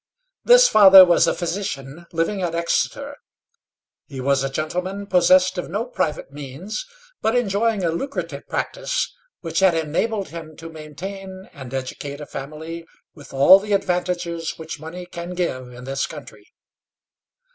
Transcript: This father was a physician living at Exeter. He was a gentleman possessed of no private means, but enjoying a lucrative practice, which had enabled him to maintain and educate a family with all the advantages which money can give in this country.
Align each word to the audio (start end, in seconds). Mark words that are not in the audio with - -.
This 0.43 0.67
father 0.67 1.05
was 1.05 1.27
a 1.27 1.33
physician 1.35 2.07
living 2.11 2.41
at 2.41 2.55
Exeter. 2.55 3.17
He 4.07 4.19
was 4.19 4.43
a 4.43 4.49
gentleman 4.49 5.05
possessed 5.05 5.59
of 5.59 5.69
no 5.69 5.85
private 5.85 6.31
means, 6.33 6.87
but 7.21 7.35
enjoying 7.35 7.83
a 7.83 7.89
lucrative 7.91 8.47
practice, 8.47 9.15
which 9.41 9.59
had 9.59 9.75
enabled 9.75 10.29
him 10.29 10.57
to 10.57 10.69
maintain 10.71 11.47
and 11.53 11.71
educate 11.71 12.19
a 12.19 12.25
family 12.25 12.87
with 13.13 13.31
all 13.31 13.59
the 13.59 13.73
advantages 13.73 14.57
which 14.57 14.79
money 14.79 15.05
can 15.05 15.35
give 15.35 15.71
in 15.71 15.83
this 15.83 16.07
country. 16.07 16.47